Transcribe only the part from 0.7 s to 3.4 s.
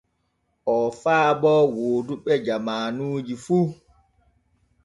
Oo faabo wooduɓe jamaanuji